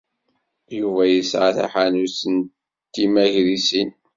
[0.79, 2.35] Yuba yesɛa taḥanut n
[2.93, 3.89] timagrisin.